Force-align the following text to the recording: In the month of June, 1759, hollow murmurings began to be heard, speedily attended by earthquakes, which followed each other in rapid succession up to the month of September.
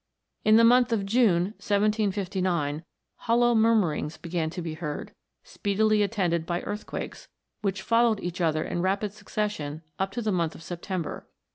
In 0.43 0.55
the 0.55 0.63
month 0.63 0.91
of 0.91 1.05
June, 1.05 1.53
1759, 1.61 2.83
hollow 3.17 3.53
murmurings 3.53 4.17
began 4.17 4.49
to 4.49 4.59
be 4.59 4.73
heard, 4.73 5.13
speedily 5.43 6.01
attended 6.01 6.47
by 6.47 6.61
earthquakes, 6.63 7.27
which 7.61 7.83
followed 7.83 8.19
each 8.19 8.41
other 8.41 8.63
in 8.63 8.81
rapid 8.81 9.13
succession 9.13 9.83
up 9.99 10.09
to 10.13 10.23
the 10.23 10.31
month 10.31 10.55
of 10.55 10.63
September. 10.63 11.27